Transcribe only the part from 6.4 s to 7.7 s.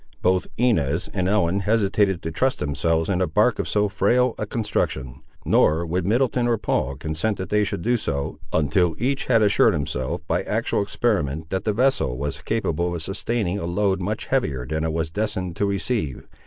or Paul consent that they